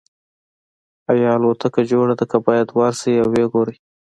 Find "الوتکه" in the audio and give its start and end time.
1.35-1.81